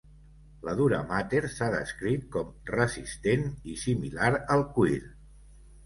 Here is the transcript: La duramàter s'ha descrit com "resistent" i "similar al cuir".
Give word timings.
La 0.67 0.71
duramàter 0.79 1.41
s'ha 1.57 1.67
descrit 1.77 2.25
com 2.37 2.51
"resistent" 2.73 3.47
i 3.75 3.79
"similar 3.87 4.35
al 4.59 4.69
cuir". 4.79 5.03